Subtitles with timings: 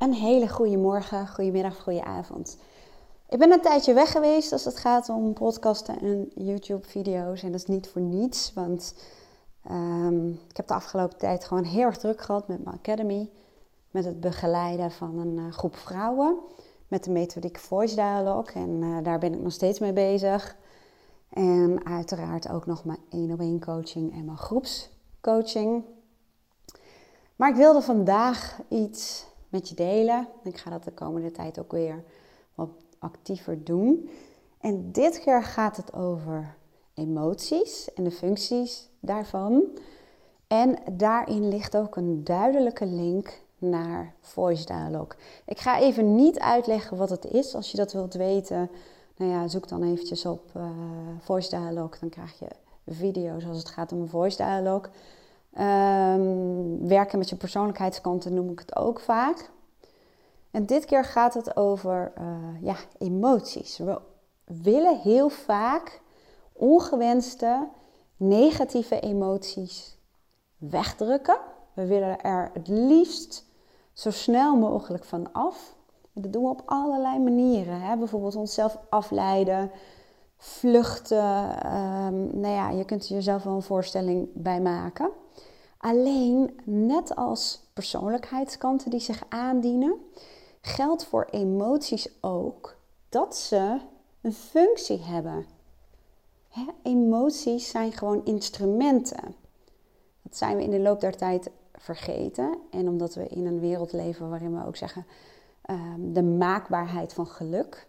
[0.00, 2.56] Een hele goede morgen, goedemiddag, goede avond.
[3.28, 7.42] Ik ben een tijdje weg geweest als het gaat om podcasten en YouTube-video's.
[7.42, 8.94] En dat is niet voor niets, want
[9.70, 13.30] um, ik heb de afgelopen tijd gewoon heel erg druk gehad met mijn academy.
[13.90, 16.38] Met het begeleiden van een uh, groep vrouwen.
[16.88, 18.62] Met de methodiek Voice Dialogue.
[18.62, 20.56] En uh, daar ben ik nog steeds mee bezig.
[21.28, 25.84] En uiteraard ook nog mijn één op één coaching en mijn groepscoaching.
[27.36, 30.28] Maar ik wilde vandaag iets met je delen.
[30.42, 32.04] Ik ga dat de komende tijd ook weer
[32.54, 32.68] wat
[32.98, 34.10] actiever doen.
[34.60, 36.54] En dit keer gaat het over
[36.94, 39.62] emoties en de functies daarvan.
[40.46, 45.18] En daarin ligt ook een duidelijke link naar voice dialogue.
[45.44, 47.54] Ik ga even niet uitleggen wat het is.
[47.54, 48.70] Als je dat wilt weten,
[49.16, 50.70] nou ja, zoek dan eventjes op uh,
[51.18, 52.00] voice dialogue.
[52.00, 52.48] Dan krijg je
[52.86, 54.90] video's als het gaat om voice dialogue.
[55.58, 59.50] Um, werken met je persoonlijkheidskanten noem ik het ook vaak.
[60.50, 63.78] En dit keer gaat het over uh, ja, emoties.
[63.78, 64.00] We
[64.44, 66.00] willen heel vaak
[66.52, 67.68] ongewenste
[68.16, 69.98] negatieve emoties
[70.56, 71.38] wegdrukken.
[71.72, 73.46] We willen er het liefst
[73.92, 75.76] zo snel mogelijk van af.
[76.12, 77.80] Dat doen we op allerlei manieren.
[77.80, 77.96] Hè?
[77.96, 79.70] Bijvoorbeeld onszelf afleiden,
[80.36, 81.48] vluchten.
[81.76, 85.10] Um, nou ja, je kunt jezelf wel een voorstelling bij maken.
[85.80, 89.96] Alleen, net als persoonlijkheidskanten die zich aandienen,
[90.60, 92.76] geldt voor emoties ook
[93.08, 93.80] dat ze
[94.20, 95.46] een functie hebben.
[96.82, 99.34] emoties zijn gewoon instrumenten.
[100.22, 102.58] Dat zijn we in de loop der tijd vergeten.
[102.70, 105.06] En omdat we in een wereld leven waarin we ook zeggen
[105.70, 107.86] um, de maakbaarheid van geluk.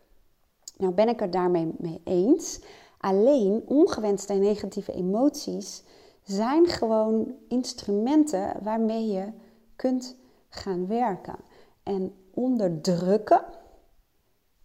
[0.77, 2.59] Nou ben ik er daarmee mee eens.
[2.97, 5.83] Alleen ongewenste en negatieve emoties
[6.23, 9.31] zijn gewoon instrumenten waarmee je
[9.75, 10.15] kunt
[10.49, 11.35] gaan werken.
[11.83, 13.43] En onderdrukken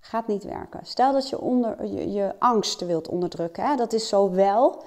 [0.00, 0.86] gaat niet werken.
[0.86, 3.64] Stel dat je onder, je, angst wilt onderdrukken.
[3.64, 3.76] Hè?
[3.76, 4.82] Dat is zowel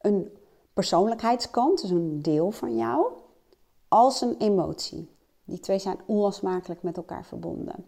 [0.00, 0.36] een
[0.72, 3.06] persoonlijkheidskant, dus een deel van jou,
[3.88, 5.16] als een emotie.
[5.44, 7.86] Die twee zijn onlosmakelijk met elkaar verbonden.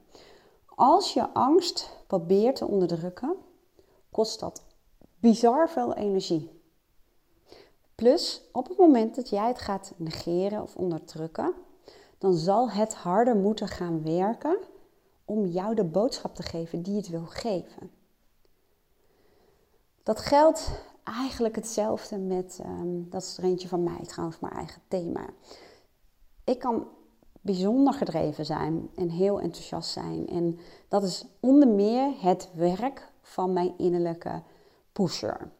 [0.66, 3.34] Als je angst probeert te onderdrukken,
[4.10, 4.62] kost dat
[5.20, 6.62] bizar veel energie.
[7.94, 11.54] Plus, op het moment dat jij het gaat negeren of onderdrukken,
[12.18, 14.58] dan zal het harder moeten gaan werken
[15.24, 17.90] om jou de boodschap te geven die het wil geven.
[20.02, 20.70] Dat geldt
[21.04, 25.26] eigenlijk hetzelfde met, um, dat is er eentje van mij trouwens, mijn eigen thema.
[26.44, 26.86] Ik kan
[27.40, 30.28] bijzonder gedreven zijn en heel enthousiast zijn.
[30.28, 34.42] En dat is onder meer het werk van mijn innerlijke
[34.92, 35.50] pusher.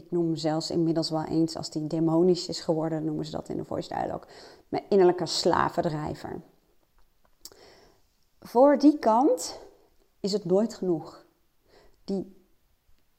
[0.00, 3.56] Ik noem zelfs inmiddels wel eens, als die demonisch is geworden, noemen ze dat in
[3.56, 4.28] de voice dialogue,
[4.68, 6.40] mijn innerlijke slavendrijver.
[8.40, 9.58] Voor die kant
[10.20, 11.24] is het nooit genoeg.
[12.04, 12.36] Die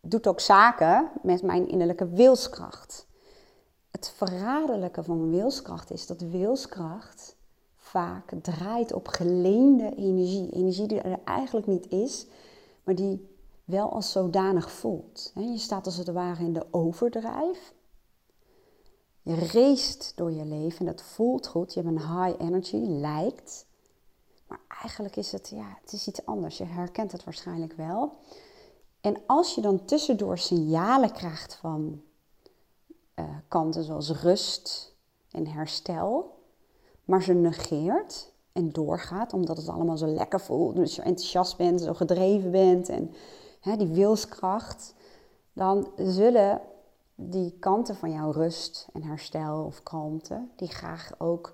[0.02, 3.08] doet ook zaken met mijn innerlijke wilskracht.
[3.92, 7.36] Het verraderlijke van wilskracht is dat wilskracht
[7.76, 10.52] vaak draait op geleende energie.
[10.52, 12.28] Energie die er eigenlijk niet is,
[12.84, 13.31] maar die
[13.64, 15.32] wel als zodanig voelt.
[15.36, 17.74] Je staat als het ware in de overdrijf.
[19.22, 21.74] Je race door je leven en dat voelt goed.
[21.74, 23.66] Je hebt een high energy, lijkt.
[24.48, 26.58] Maar eigenlijk is het, ja, het is iets anders.
[26.58, 28.18] Je herkent het waarschijnlijk wel.
[29.02, 32.02] En als je dan tussendoor signalen krijgt van
[33.16, 34.96] uh, kanten zoals rust
[35.32, 36.40] en herstel,
[37.06, 41.82] maar ze negeert en doorgaat omdat het allemaal zo lekker voelt, dus je enthousiast bent,
[41.82, 43.14] zo gedreven bent en
[43.62, 44.94] hè, die wilskracht,
[45.54, 46.62] dan zullen
[47.16, 51.54] die kanten van jouw rust en herstel of kalmte, die graag ook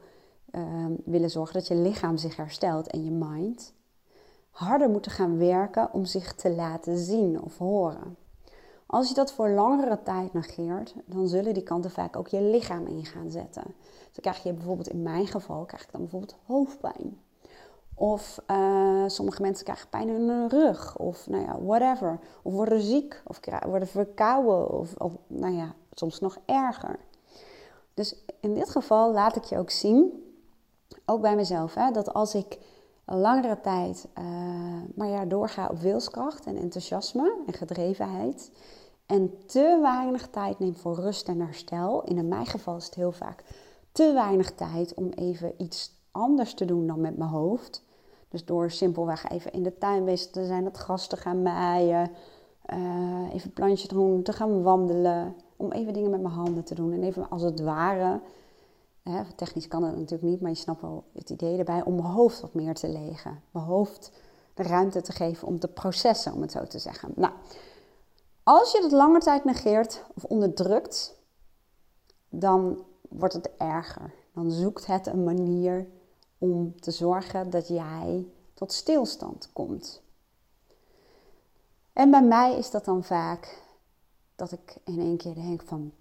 [0.51, 3.73] uh, willen zorgen dat je lichaam zich herstelt en je mind,
[4.50, 8.18] harder moeten gaan werken om zich te laten zien of horen.
[8.85, 12.85] Als je dat voor langere tijd negeert, dan zullen die kanten vaak ook je lichaam
[12.85, 13.63] in gaan zetten.
[14.12, 17.19] Dan krijg je bijvoorbeeld, in mijn geval, krijg ik dan bijvoorbeeld hoofdpijn.
[18.00, 20.98] Of uh, sommige mensen krijgen pijn in hun rug.
[20.98, 22.19] Of nou ja, whatever.
[22.42, 23.22] Of worden ziek.
[23.25, 24.80] Of worden verkouden.
[24.80, 27.00] Of, of nou ja, soms nog erger.
[27.94, 30.24] Dus in dit geval laat ik je ook zien,
[31.06, 32.57] ook bij mezelf, hè, dat als ik
[33.06, 34.24] een langere tijd uh,
[34.95, 38.51] maar ja, doorga op wilskracht en enthousiasme en gedrevenheid.
[39.06, 42.04] En te weinig tijd neem voor rust en herstel.
[42.04, 43.44] In mijn geval is het heel vaak
[43.92, 47.83] te weinig tijd om even iets anders te doen dan met mijn hoofd.
[48.38, 52.12] Dus door simpelweg even in de tuin bezig te zijn, het gras te gaan maaien,
[52.74, 55.36] uh, even plantje te doen, te gaan wandelen.
[55.56, 58.19] Om even dingen met mijn handen te doen en even als het ware
[59.04, 62.07] hè, technisch kan dat natuurlijk niet, maar je snapt wel het idee erbij, om mijn
[62.07, 63.42] hoofd wat meer te legen.
[63.51, 64.12] Mijn hoofd
[64.54, 67.12] de ruimte te geven om te processen, om het zo te zeggen.
[67.16, 67.34] Nou,
[68.44, 71.16] als je het lange tijd negeert of onderdrukt,
[72.30, 74.13] dan wordt het erger.
[74.34, 75.88] Dan zoekt het een manier
[76.38, 80.01] om te zorgen dat jij tot stilstand komt.
[81.94, 83.63] En bij mij is dat dan vaak
[84.36, 85.92] dat ik in één keer denk van,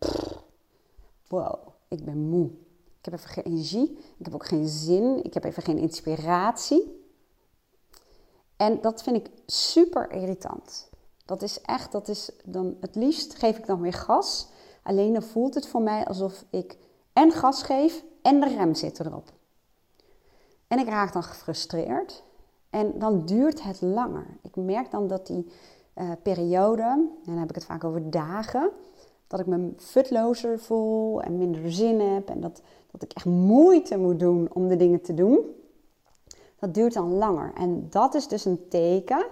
[1.28, 2.50] wow, ik ben moe.
[2.98, 7.04] Ik heb even geen energie, ik heb ook geen zin, ik heb even geen inspiratie.
[8.56, 10.90] En dat vind ik super irritant.
[11.24, 14.48] Dat is echt, dat is dan het liefst geef ik dan weer gas.
[14.82, 16.78] Alleen dan voelt het voor mij alsof ik
[17.12, 19.32] en gas geef en de rem zit erop.
[20.68, 22.24] En ik raak dan gefrustreerd
[22.70, 24.26] en dan duurt het langer.
[24.42, 25.46] Ik merk dan dat die
[25.94, 28.70] uh, periode, en dan heb ik het vaak over dagen,
[29.26, 33.98] dat ik me futlozer voel en minder zin heb en dat, dat ik echt moeite
[33.98, 35.38] moet doen om de dingen te doen.
[36.58, 37.52] Dat duurt dan langer.
[37.54, 39.26] En dat is dus een teken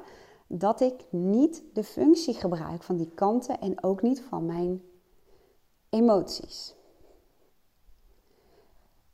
[0.47, 4.83] dat ik niet de functie gebruik van die kanten en ook niet van mijn
[5.89, 6.75] emoties.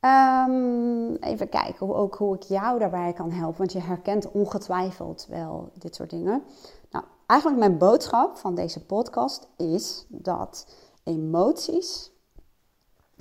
[0.00, 5.26] Um, even kijken hoe, ook hoe ik jou daarbij kan helpen, want je herkent ongetwijfeld
[5.28, 6.42] wel dit soort dingen.
[6.90, 12.12] Nou, eigenlijk mijn boodschap van deze podcast is dat emoties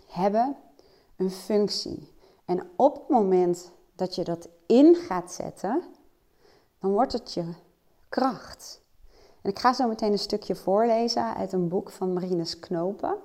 [0.07, 0.55] hebben
[1.15, 2.13] een functie.
[2.45, 5.83] En op het moment dat je dat in gaat zetten,
[6.79, 7.53] dan wordt het je
[8.09, 8.81] kracht.
[9.41, 13.15] En ik ga zo meteen een stukje voorlezen uit een boek van Marines Knopen.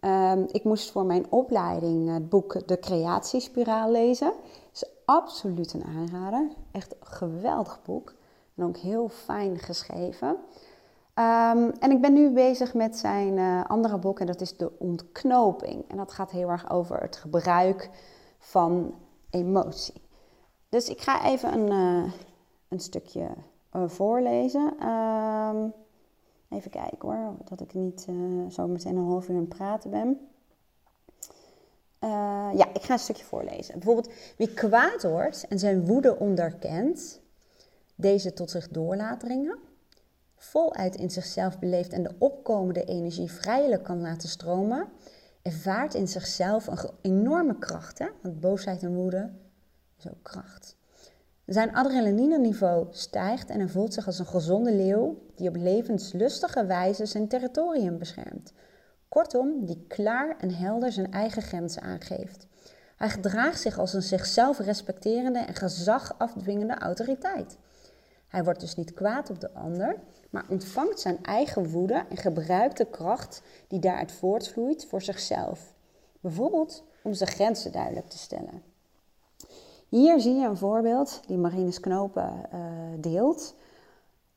[0.00, 4.32] Um, ik moest voor mijn opleiding het boek De Creatiespiraal lezen.
[4.72, 6.48] is absoluut een aanrader.
[6.72, 8.14] Echt een geweldig boek.
[8.56, 10.28] En ook heel fijn geschreven.
[10.28, 14.78] Um, en ik ben nu bezig met zijn uh, andere boek en dat is De
[14.78, 15.84] Ontknoping.
[15.88, 17.90] En dat gaat heel erg over het gebruik
[18.38, 18.94] van
[19.30, 20.02] emotie.
[20.68, 22.12] Dus ik ga even een, uh,
[22.68, 23.28] een stukje
[23.76, 24.88] uh, voorlezen.
[24.88, 25.72] Um,
[26.48, 29.90] even kijken hoor, dat ik niet uh, zo meteen een half uur aan het praten
[29.90, 30.28] ben.
[32.04, 33.74] Uh, ja, ik ga een stukje voorlezen.
[33.74, 37.20] Bijvoorbeeld, wie kwaad wordt en zijn woede onderkent,
[37.94, 39.58] deze tot zich door laat dringen,
[40.36, 44.88] voluit in zichzelf beleeft en de opkomende energie vrijelijk kan laten stromen,
[45.42, 47.98] ervaart in zichzelf een enorme kracht.
[47.98, 48.06] Hè?
[48.22, 49.32] Want boosheid en woede
[49.98, 50.77] is ook kracht.
[51.48, 57.06] Zijn adrenaline-niveau stijgt en hij voelt zich als een gezonde leeuw die op levenslustige wijze
[57.06, 58.52] zijn territorium beschermt.
[59.08, 62.46] Kortom, die klaar en helder zijn eigen grenzen aangeeft.
[62.96, 67.58] Hij gedraagt zich als een zichzelf respecterende en gezag afdwingende autoriteit.
[68.28, 69.96] Hij wordt dus niet kwaad op de ander,
[70.30, 75.74] maar ontvangt zijn eigen woede en gebruikt de kracht die daaruit voortvloeit voor zichzelf.
[76.20, 78.62] Bijvoorbeeld om zijn grenzen duidelijk te stellen.
[79.88, 82.60] Hier zie je een voorbeeld die Marines Knopen uh,
[82.98, 83.54] deelt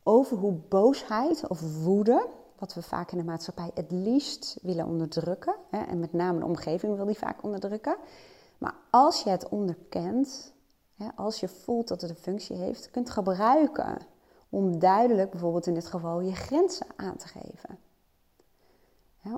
[0.03, 2.27] over hoe boosheid of woede,
[2.59, 6.45] wat we vaak in de maatschappij het liefst willen onderdrukken, hè, en met name de
[6.45, 7.95] omgeving wil die vaak onderdrukken,
[8.57, 10.53] maar als je het onderkent,
[10.95, 13.97] hè, als je voelt dat het een functie heeft, kunt gebruiken
[14.49, 17.77] om duidelijk, bijvoorbeeld in dit geval, je grenzen aan te geven.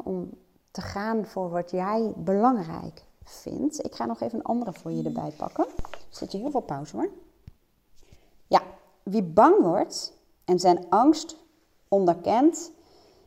[0.04, 0.30] Om
[0.72, 3.86] te gaan voor wat jij belangrijk vindt.
[3.86, 5.66] Ik ga nog even een andere voor je erbij pakken.
[6.10, 7.10] Zet je heel veel pauze hoor.
[8.48, 8.62] Ja,
[9.04, 10.14] wie bang wordt
[10.46, 11.38] en zijn angst
[11.88, 12.72] onderkent,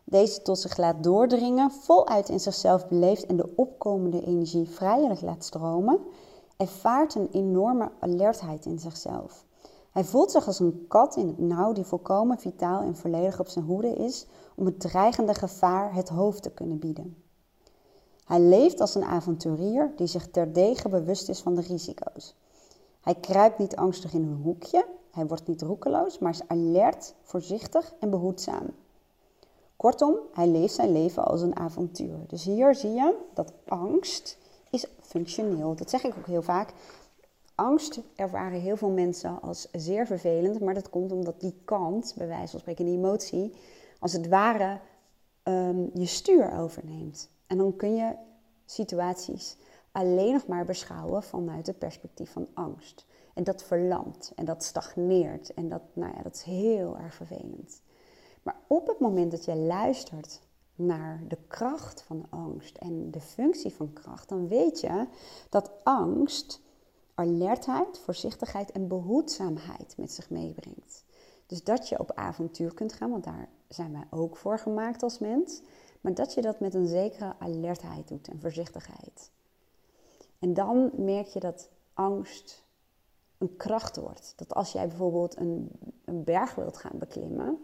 [0.04, 5.44] deze tot zich laat doordringen, voluit in zichzelf beleeft en de opkomende energie vrijelijk laat
[5.44, 6.00] stromen,
[6.56, 9.44] ervaart een enorme alertheid in zichzelf.
[9.90, 13.48] Hij voelt zich als een kat in het nauw die volkomen vitaal en volledig op
[13.48, 14.26] zijn hoede is
[14.56, 17.25] om het dreigende gevaar het hoofd te kunnen bieden.
[18.26, 22.34] Hij leeft als een avonturier die zich terdege bewust is van de risico's.
[23.00, 27.94] Hij kruipt niet angstig in een hoekje, hij wordt niet roekeloos, maar is alert, voorzichtig
[28.00, 28.66] en behoedzaam.
[29.76, 32.18] Kortom, hij leeft zijn leven als een avontuur.
[32.26, 34.38] Dus hier zie je dat angst
[34.70, 35.74] is functioneel.
[35.74, 36.72] Dat zeg ik ook heel vaak.
[37.54, 42.26] Angst ervaren heel veel mensen als zeer vervelend, maar dat komt omdat die kant, bij
[42.26, 43.52] wijze van spreken, die emotie,
[43.98, 44.78] als het ware
[45.44, 47.28] um, je stuur overneemt.
[47.46, 48.14] En dan kun je
[48.64, 49.56] situaties
[49.92, 53.06] alleen nog maar beschouwen vanuit het perspectief van angst.
[53.34, 57.82] En dat verlamt en dat stagneert en dat, nou ja, dat is heel erg vervelend.
[58.42, 60.40] Maar op het moment dat je luistert
[60.74, 65.06] naar de kracht van angst en de functie van kracht, dan weet je
[65.48, 66.60] dat angst
[67.14, 71.04] alertheid, voorzichtigheid en behoedzaamheid met zich meebrengt.
[71.46, 75.18] Dus dat je op avontuur kunt gaan, want daar zijn wij ook voor gemaakt als
[75.18, 75.62] mens,
[76.06, 79.30] maar dat je dat met een zekere alertheid doet en voorzichtigheid.
[80.38, 82.64] En dan merk je dat angst
[83.38, 84.32] een kracht wordt.
[84.36, 85.70] Dat als jij bijvoorbeeld een,
[86.04, 87.58] een berg wilt gaan beklimmen,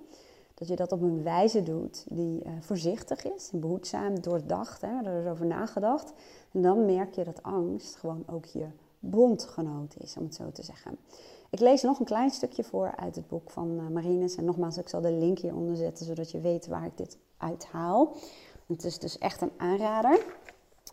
[0.55, 5.23] dat je dat op een wijze doet die uh, voorzichtig is, behoedzaam, doordacht, hè, er
[5.25, 6.13] is over nagedacht.
[6.53, 8.67] En dan merk je dat angst gewoon ook je
[9.03, 10.99] bondgenoot is, om het zo te zeggen.
[11.51, 14.35] Ik lees nog een klein stukje voor uit het boek van uh, Marines.
[14.35, 18.15] En nogmaals, ik zal de link hieronder zetten, zodat je weet waar ik dit uithaal.
[18.67, 20.25] Het is dus echt een aanrader.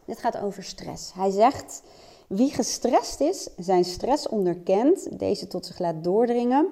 [0.05, 1.13] Dit gaat over stress.
[1.13, 1.83] Hij zegt,
[2.27, 6.67] wie gestrest is, zijn stress onderkent, deze tot zich laat doordringen,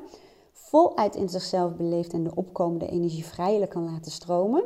[0.52, 4.64] voluit in zichzelf beleeft en de opkomende energie vrijelijk kan laten stromen,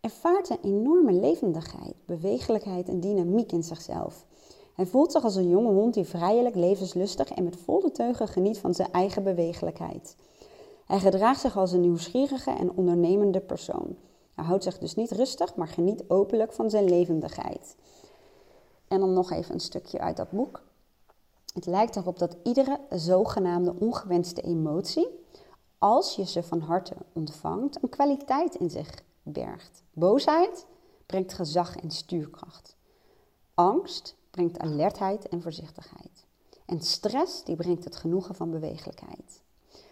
[0.00, 4.26] ervaart een enorme levendigheid, bewegelijkheid en dynamiek in zichzelf.
[4.78, 8.58] Hij voelt zich als een jonge hond die vrijelijk, levenslustig en met volle teugen geniet
[8.58, 10.16] van zijn eigen bewegelijkheid.
[10.86, 13.96] Hij gedraagt zich als een nieuwsgierige en ondernemende persoon.
[14.34, 17.76] Hij houdt zich dus niet rustig, maar geniet openlijk van zijn levendigheid.
[18.88, 20.62] En dan nog even een stukje uit dat boek.
[21.54, 25.08] Het lijkt erop dat iedere zogenaamde ongewenste emotie,
[25.78, 29.82] als je ze van harte ontvangt, een kwaliteit in zich bergt.
[29.92, 30.66] Boosheid
[31.06, 32.76] brengt gezag en stuurkracht.
[33.54, 36.26] Angst brengt alertheid en voorzichtigheid.
[36.66, 39.42] En stress die brengt het genoegen van bewegelijkheid.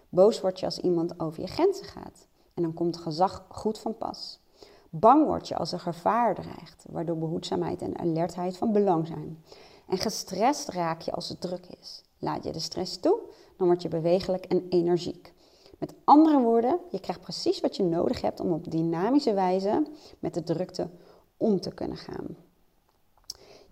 [0.09, 2.27] Boos word je als iemand over je grenzen gaat.
[2.55, 4.41] En dan komt gezag goed van pas.
[4.91, 9.43] Bang word je als er gevaar dreigt, waardoor behoedzaamheid en alertheid van belang zijn.
[9.89, 12.03] En gestrest raak je als het druk is.
[12.19, 13.19] Laat je de stress toe,
[13.57, 15.33] dan word je bewegelijk en energiek.
[15.79, 19.87] Met andere woorden, je krijgt precies wat je nodig hebt om op dynamische wijze
[20.19, 20.89] met de drukte
[21.37, 22.37] om te kunnen gaan.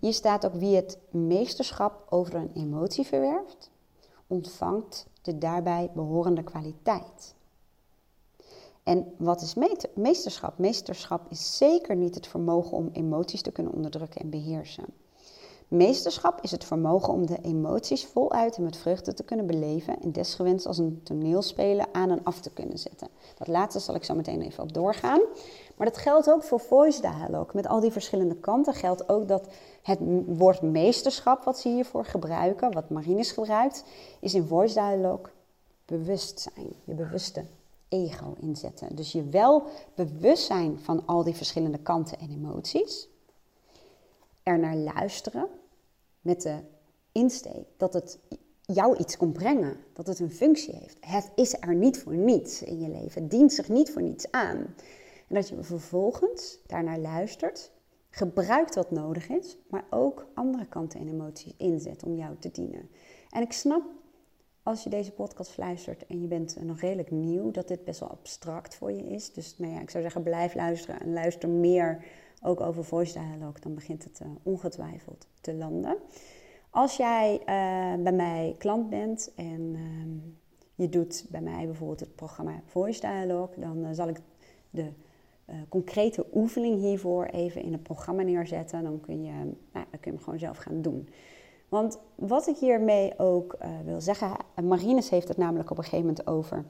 [0.04, 3.70] Hier staat ook wie het meesterschap over een emotie verwerft,
[4.26, 7.34] ontvangt de daarbij behorende kwaliteit.
[8.82, 9.54] En wat is
[9.94, 10.58] meesterschap?
[10.58, 14.84] Meesterschap is zeker niet het vermogen om emoties te kunnen onderdrukken en beheersen.
[15.68, 20.12] Meesterschap is het vermogen om de emoties voluit en met vreugde te kunnen beleven en
[20.12, 23.08] desgewenst als een toneelspelen aan en af te kunnen zetten.
[23.38, 25.20] Dat laatste zal ik zo meteen even op doorgaan.
[25.76, 27.50] Maar dat geldt ook voor voice dialogue.
[27.52, 29.48] Met al die verschillende kanten geldt ook dat
[29.82, 33.84] het woord meesterschap wat ze hiervoor gebruiken, wat Marines gebruikt,
[34.20, 35.32] is in voice dialogue
[35.84, 37.44] bewustzijn, je bewuste
[37.88, 38.96] ego inzetten.
[38.96, 39.62] Dus je wel
[39.94, 43.08] bewust zijn van al die verschillende kanten en emoties.
[44.42, 45.48] Er naar luisteren
[46.20, 46.58] met de
[47.12, 48.18] insteek dat het
[48.60, 50.96] jou iets komt brengen, dat het een functie heeft.
[51.00, 54.30] Het is er niet voor niets in je leven, het dient zich niet voor niets
[54.30, 54.74] aan.
[55.28, 57.72] En dat je vervolgens daarnaar luistert,
[58.10, 62.88] gebruikt wat nodig is, maar ook andere kanten en emoties inzet om jou te dienen.
[63.30, 63.82] En ik snap
[64.62, 68.10] als je deze podcast luistert en je bent nog redelijk nieuw, dat dit best wel
[68.10, 69.32] abstract voor je is.
[69.32, 72.04] Dus nou ja, ik zou zeggen, blijf luisteren en luister meer
[72.42, 73.60] ook over voice dialogue.
[73.60, 75.96] Dan begint het uh, ongetwijfeld te landen.
[76.70, 80.22] Als jij uh, bij mij klant bent en uh,
[80.74, 84.20] je doet bij mij bijvoorbeeld het programma Voice Dialogue, dan eh, zal ik
[84.70, 84.92] de
[85.68, 88.82] concrete oefening hiervoor even in het programma neerzetten.
[88.82, 91.08] Dan kun je, nou, dan kun je hem gewoon zelf gaan doen.
[91.68, 96.06] Want wat ik hiermee ook uh, wil zeggen, Marines heeft het namelijk op een gegeven
[96.06, 96.64] moment over.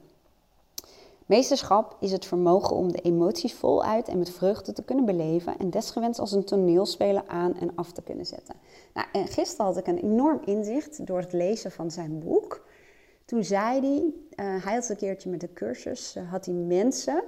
[1.25, 5.69] Meesterschap is het vermogen om de emoties voluit en met vreugde te kunnen beleven en
[5.69, 8.55] desgewenst als een toneelspeler aan en af te kunnen zetten.
[8.93, 12.67] Nou, en gisteren had ik een enorm inzicht door het lezen van zijn boek.
[13.25, 14.13] Toen zei hij,
[14.59, 17.23] hij had een keertje met de cursus, had hij mensen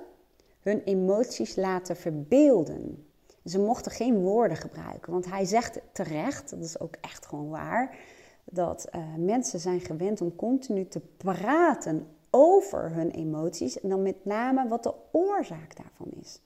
[0.67, 3.05] hun emoties laten verbeelden.
[3.45, 7.97] Ze mochten geen woorden gebruiken, want hij zegt terecht, dat is ook echt gewoon waar,
[8.43, 14.25] dat uh, mensen zijn gewend om continu te praten over hun emoties en dan met
[14.25, 16.41] name wat de oorzaak daarvan is.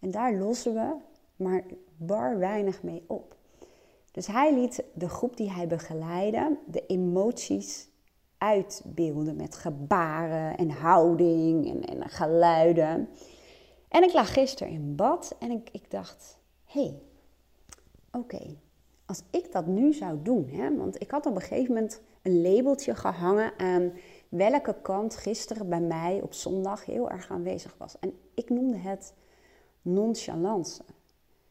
[0.00, 0.94] En daar lossen we
[1.36, 1.64] maar
[1.96, 3.36] bar weinig mee op.
[4.12, 7.88] Dus hij liet de groep die hij begeleidde de emoties
[8.38, 13.08] uitbeelden met gebaren en houding en, en geluiden.
[13.88, 16.98] En ik lag gisteren in bad en ik, ik dacht, hé, hey,
[18.12, 18.56] oké,
[19.06, 22.42] als ik dat nu zou doen, hè, want ik had op een gegeven moment een
[22.42, 23.92] labeltje gehangen aan
[24.28, 27.98] welke kant gisteren bij mij op zondag heel erg aanwezig was.
[27.98, 29.14] En ik noemde het
[29.82, 30.82] nonchalance.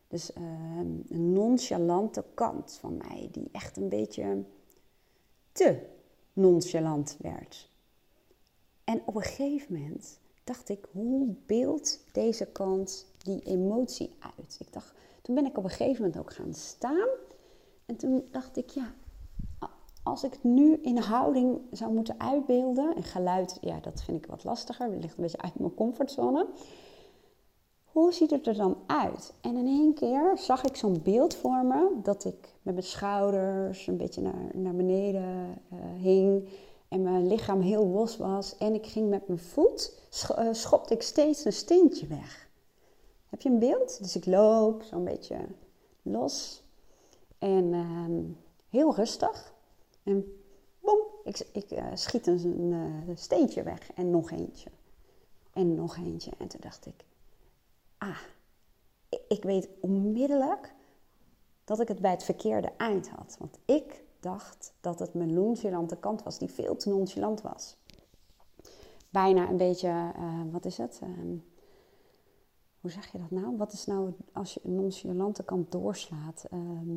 [0.08, 0.44] Dus uh,
[1.10, 4.44] een nonchalante kant van mij, die echt een beetje
[5.51, 5.94] te
[6.36, 7.70] nonchalant werd.
[8.84, 14.58] En op een gegeven moment dacht ik, hoe beeldt deze kant die emotie uit?
[14.60, 17.08] Ik dacht, toen ben ik op een gegeven moment ook gaan staan.
[17.86, 18.94] En toen dacht ik, ja,
[20.04, 24.44] als ik nu in houding zou moeten uitbeelden, en geluid, ja, dat vind ik wat
[24.44, 26.48] lastiger, het ligt een beetje uit mijn comfortzone.
[27.96, 29.34] Hoe ziet het er dan uit?
[29.42, 33.88] En in één keer zag ik zo'n beeld voor me dat ik met mijn schouders
[33.88, 36.50] een beetje naar, naar beneden uh, hing
[36.88, 38.58] en mijn lichaam heel los was.
[38.58, 40.00] En ik ging met mijn voet,
[40.40, 42.50] uh, schopte ik steeds een steentje weg.
[43.30, 43.98] Heb je een beeld?
[44.02, 45.38] Dus ik loop zo'n beetje
[46.02, 46.64] los
[47.38, 48.08] en uh,
[48.70, 49.54] heel rustig.
[50.04, 50.38] En
[50.80, 52.72] boem, ik, ik uh, schiet een,
[53.08, 54.70] een steentje weg en nog eentje.
[55.54, 56.32] En nog eentje.
[56.38, 57.06] En toen dacht ik,
[57.98, 58.20] ah,
[59.28, 60.74] ik weet onmiddellijk
[61.64, 63.36] dat ik het bij het verkeerde eind had.
[63.40, 67.78] Want ik dacht dat het mijn nonchalante kant was, die veel te nonchalant was.
[69.10, 71.00] Bijna een beetje, uh, wat is het?
[71.04, 71.10] Uh,
[72.80, 73.58] hoe zeg je dat nou?
[73.58, 76.46] Wat is nou als je een nonchalante kant doorslaat?
[76.54, 76.96] Uh,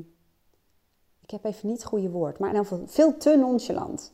[1.21, 4.13] ik heb even niet het goede woord, maar in ieder geval veel te nonchalant.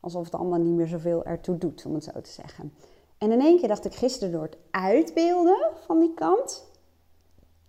[0.00, 2.72] Alsof het allemaal niet meer zoveel ertoe doet, om het zo te zeggen.
[3.18, 6.66] En in één keer dacht ik gisteren door het uitbeelden van die kant.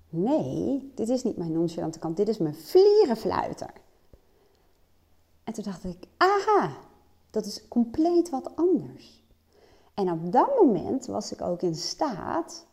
[0.10, 3.72] Nee, dit is niet mijn nonchalante kant, dit is mijn vlierenfluiter.
[5.44, 6.78] En toen dacht ik, aha,
[7.30, 9.24] dat is compleet wat anders.
[9.94, 12.66] En op dat moment was ik ook in staat,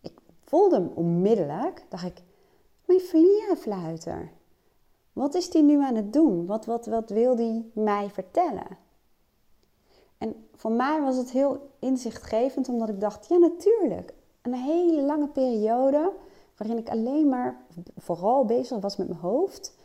[0.00, 2.22] ik voelde hem onmiddellijk, dacht ik,
[2.84, 4.30] mijn vlierenfluiter.
[5.12, 6.46] Wat is die nu aan het doen?
[6.46, 8.76] Wat, wat, wat wil die mij vertellen?
[10.24, 15.28] En voor mij was het heel inzichtgevend, omdat ik dacht, ja natuurlijk, een hele lange
[15.28, 16.12] periode
[16.56, 17.64] waarin ik alleen maar
[17.96, 19.76] vooral bezig was met mijn hoofd.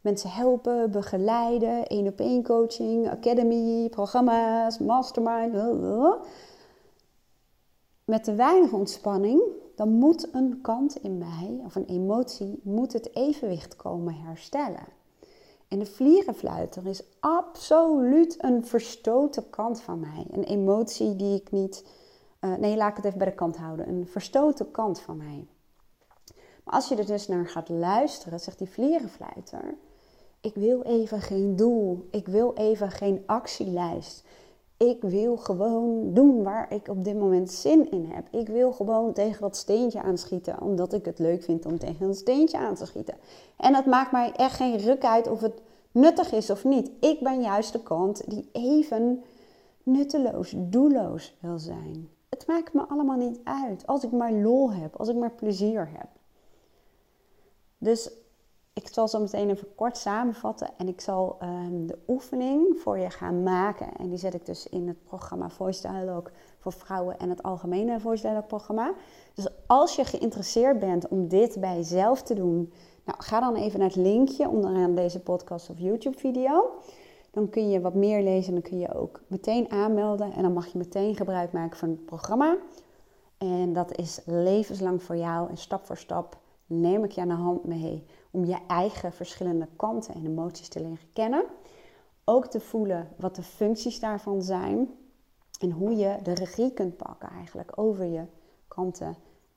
[0.00, 5.54] Mensen helpen, begeleiden, één op één coaching, academy, programma's, mastermind.
[8.04, 9.42] Met te weinig ontspanning,
[9.76, 15.00] dan moet een kant in mij of een emotie moet het evenwicht komen herstellen.
[15.72, 20.26] En de vlierenfluiter is absoluut een verstoten kant van mij.
[20.30, 21.84] Een emotie die ik niet.
[22.40, 23.88] Uh, nee, laat ik het even bij de kant houden.
[23.88, 25.46] Een verstoten kant van mij.
[26.64, 29.74] Maar als je er dus naar gaat luisteren, zegt die vlierenfluiter:
[30.40, 32.08] Ik wil even geen doel.
[32.10, 34.24] Ik wil even geen actielijst.
[34.88, 38.26] Ik wil gewoon doen waar ik op dit moment zin in heb.
[38.30, 42.14] Ik wil gewoon tegen dat steentje aanschieten, omdat ik het leuk vind om tegen een
[42.14, 43.14] steentje aan te schieten.
[43.56, 46.90] En het maakt mij echt geen ruk uit of het nuttig is of niet.
[47.00, 49.22] Ik ben juist de kant die even
[49.82, 52.08] nutteloos, doelloos wil zijn.
[52.28, 55.88] Het maakt me allemaal niet uit als ik maar lol heb, als ik maar plezier
[55.92, 56.08] heb.
[57.78, 58.10] Dus
[58.74, 63.10] ik zal zo meteen even kort samenvatten en ik zal um, de oefening voor je
[63.10, 63.96] gaan maken.
[63.96, 68.00] En die zet ik dus in het programma Voice Dialogue voor vrouwen en het algemene
[68.00, 68.94] Voice Dialogue programma.
[69.34, 72.72] Dus als je geïnteresseerd bent om dit bij jezelf te doen,
[73.04, 76.70] nou, ga dan even naar het linkje onderaan deze podcast of YouTube video.
[77.30, 80.32] Dan kun je wat meer lezen en dan kun je ook meteen aanmelden.
[80.32, 82.56] En dan mag je meteen gebruik maken van het programma.
[83.38, 86.40] En dat is levenslang voor jou en stap voor stap
[86.80, 90.80] neem ik je aan de hand mee om je eigen verschillende kanten en emoties te
[90.80, 91.44] leren kennen.
[92.24, 94.88] Ook te voelen wat de functies daarvan zijn
[95.60, 98.24] en hoe je de regie kunt pakken eigenlijk over je
[98.68, 99.16] kanten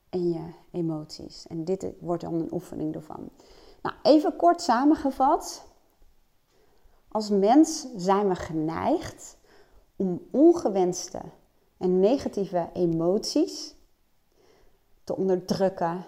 [0.09, 1.47] en je emoties.
[1.47, 3.29] En dit wordt dan een oefening ervan.
[3.81, 5.65] Nou, even kort samengevat.
[7.07, 9.37] Als mens zijn we geneigd
[9.95, 11.21] om ongewenste
[11.77, 13.75] en negatieve emoties
[15.03, 16.05] te onderdrukken,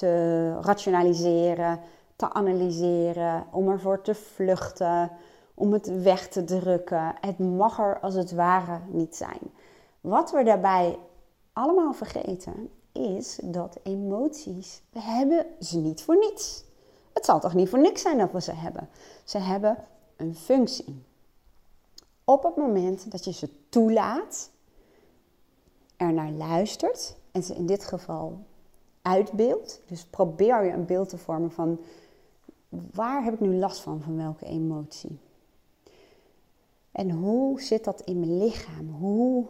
[0.00, 1.80] te rationaliseren,
[2.16, 5.10] te analyseren, om ervoor te vluchten,
[5.54, 7.14] om het weg te drukken.
[7.20, 9.40] Het mag er als het ware niet zijn.
[10.00, 10.98] Wat we daarbij
[11.52, 16.64] allemaal vergeten is dat emoties, we hebben ze niet voor niets.
[17.12, 18.88] Het zal toch niet voor niks zijn dat we ze hebben.
[19.24, 19.76] Ze hebben
[20.16, 21.04] een functie.
[22.24, 24.50] Op het moment dat je ze toelaat,
[25.96, 28.44] er naar luistert en ze in dit geval
[29.02, 29.82] uitbeeldt.
[29.86, 31.80] Dus probeer je een beeld te vormen van
[32.68, 35.18] waar heb ik nu last van, van welke emotie.
[36.92, 38.88] En hoe zit dat in mijn lichaam?
[38.88, 39.46] Hoe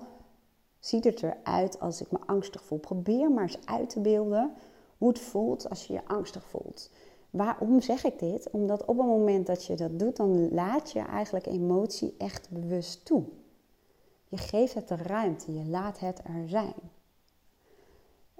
[0.79, 2.79] ziet het eruit als ik me angstig voel?
[2.79, 4.53] Probeer maar eens uit te beelden
[4.99, 6.91] hoe het voelt als je je angstig voelt.
[7.31, 8.51] Waarom zeg ik dit?
[8.51, 13.05] Omdat op het moment dat je dat doet, dan laat je eigenlijk emotie echt bewust
[13.05, 13.25] toe.
[14.29, 16.75] Je geeft het de ruimte, je laat het er zijn.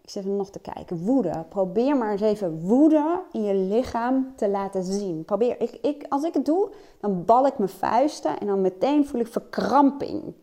[0.03, 1.05] Ik zit nog te kijken.
[1.05, 1.45] Woede.
[1.49, 5.25] Probeer maar eens even woede in je lichaam te laten zien.
[5.25, 5.61] Probeer.
[5.61, 9.21] Ik, ik, als ik het doe, dan bal ik mijn vuisten en dan meteen voel
[9.21, 10.35] ik verkramping.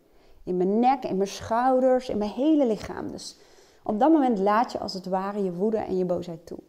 [0.43, 3.11] In mijn nek, in mijn schouders, in mijn hele lichaam.
[3.11, 3.37] Dus
[3.83, 6.59] op dat moment laat je als het ware je woede en je boosheid toe.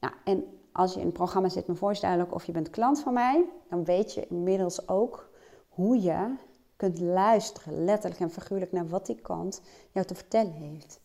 [0.00, 3.12] Nou, en als je in het programma zit, mijn voorstel of je bent klant van
[3.12, 5.28] mij, dan weet je inmiddels ook
[5.68, 6.34] hoe je
[6.76, 9.60] kunt luisteren, letterlijk en figuurlijk, naar wat die kant
[9.90, 11.04] jou te vertellen heeft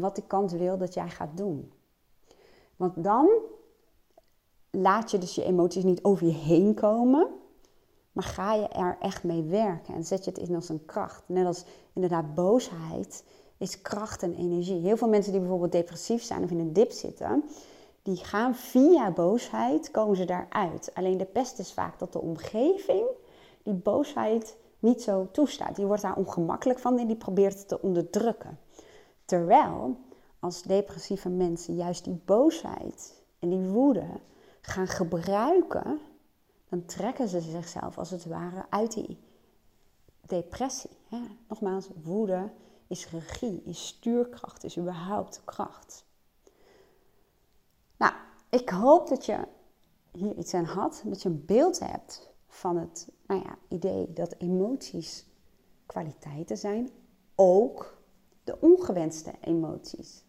[0.00, 1.72] wat die kant wil dat jij gaat doen.
[2.76, 3.28] Want dan
[4.70, 7.28] laat je dus je emoties niet over je heen komen,
[8.12, 11.22] maar ga je er echt mee werken en zet je het in als een kracht.
[11.26, 13.24] Net als inderdaad boosheid
[13.58, 14.80] is kracht en energie.
[14.80, 17.44] Heel veel mensen die bijvoorbeeld depressief zijn of in een dip zitten,
[18.02, 20.90] die gaan via boosheid, komen ze daaruit.
[20.94, 23.06] Alleen de pest is vaak dat de omgeving
[23.62, 25.76] die boosheid niet zo toestaat.
[25.76, 28.58] Die wordt daar ongemakkelijk van en die probeert het te onderdrukken.
[29.26, 29.96] Terwijl
[30.40, 34.06] als depressieve mensen juist die boosheid en die woede
[34.60, 36.00] gaan gebruiken,
[36.68, 39.18] dan trekken ze zichzelf als het ware uit die
[40.20, 40.90] depressie.
[41.48, 42.50] Nogmaals, woede
[42.86, 46.04] is regie, is stuurkracht, is überhaupt kracht.
[47.96, 48.12] Nou,
[48.50, 49.38] ik hoop dat je
[50.12, 54.34] hier iets aan had, dat je een beeld hebt van het nou ja, idee dat
[54.38, 55.26] emoties
[55.86, 56.90] kwaliteiten zijn,
[57.34, 57.95] ook
[58.46, 60.24] de ongewenste emoties.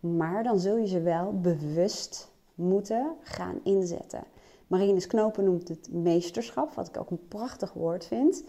[0.00, 4.24] Maar dan zul je ze wel bewust moeten gaan inzetten.
[4.66, 8.44] Marines Knopen noemt het meesterschap, wat ik ook een prachtig woord vind.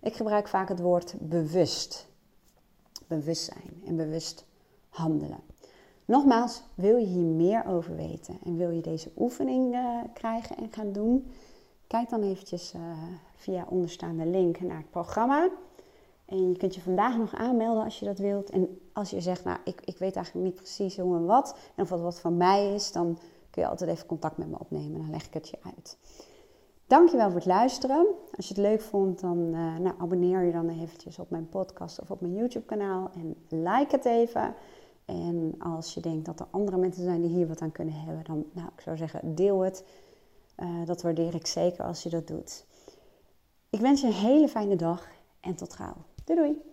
[0.00, 2.06] Ik gebruik vaak het woord bewust.
[3.06, 4.46] Bewustzijn en bewust
[4.88, 5.40] handelen.
[6.04, 10.72] Nogmaals, wil je hier meer over weten en wil je deze oefening uh, krijgen en
[10.72, 11.32] gaan doen?
[11.86, 12.82] Kijk dan eventjes uh,
[13.36, 15.48] via onderstaande link naar het programma.
[16.28, 18.50] En je kunt je vandaag nog aanmelden als je dat wilt.
[18.50, 21.56] En als je zegt, nou, ik, ik weet eigenlijk niet precies hoe en wat.
[21.74, 23.18] En of wat wat van mij is, dan
[23.50, 25.00] kun je altijd even contact met me opnemen.
[25.00, 25.98] Dan leg ik het je uit.
[26.86, 28.06] Dankjewel voor het luisteren.
[28.36, 32.00] Als je het leuk vond, dan uh, nou, abonneer je dan eventjes op mijn podcast
[32.00, 33.10] of op mijn YouTube kanaal.
[33.14, 34.54] En like het even.
[35.04, 38.24] En als je denkt dat er andere mensen zijn die hier wat aan kunnen hebben,
[38.24, 39.84] dan nou, ik zou zeggen, deel het.
[40.56, 42.66] Uh, dat waardeer ik zeker als je dat doet.
[43.70, 45.06] Ik wens je een hele fijne dag
[45.40, 45.96] en tot gauw.
[46.28, 46.67] Doei doei!